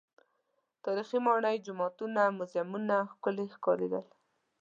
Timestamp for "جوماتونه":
1.65-2.21